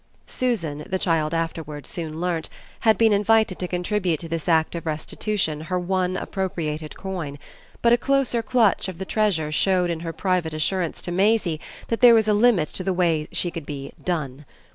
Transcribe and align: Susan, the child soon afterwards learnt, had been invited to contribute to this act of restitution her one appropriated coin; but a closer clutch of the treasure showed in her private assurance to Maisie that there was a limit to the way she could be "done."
Susan, 0.25 0.83
the 0.89 0.97
child 0.97 1.31
soon 1.31 1.39
afterwards 1.39 1.95
learnt, 1.95 2.49
had 2.79 2.97
been 2.97 3.13
invited 3.13 3.59
to 3.59 3.67
contribute 3.67 4.19
to 4.19 4.27
this 4.27 4.49
act 4.49 4.73
of 4.73 4.87
restitution 4.87 5.61
her 5.61 5.77
one 5.77 6.17
appropriated 6.17 6.97
coin; 6.97 7.37
but 7.83 7.93
a 7.93 7.97
closer 7.99 8.41
clutch 8.41 8.87
of 8.87 8.97
the 8.97 9.05
treasure 9.05 9.51
showed 9.51 9.91
in 9.91 9.99
her 9.99 10.11
private 10.11 10.55
assurance 10.55 11.03
to 11.03 11.11
Maisie 11.11 11.59
that 11.89 11.99
there 12.01 12.15
was 12.15 12.27
a 12.27 12.33
limit 12.33 12.69
to 12.69 12.83
the 12.83 12.93
way 12.93 13.27
she 13.31 13.51
could 13.51 13.67
be 13.67 13.91
"done." 14.03 14.43